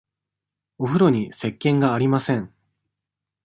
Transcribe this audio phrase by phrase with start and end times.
[0.79, 2.51] おふろにせっけんがありません。